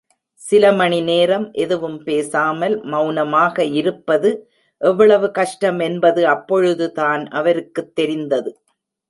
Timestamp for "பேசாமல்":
2.03-2.75